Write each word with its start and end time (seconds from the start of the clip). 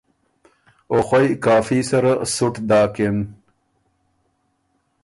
او 0.91 0.97
خوئ 1.07 1.27
کافي 1.45 1.79
سره 1.89 2.11
سُټ 2.35 2.53
داکِن۔ 2.69 3.17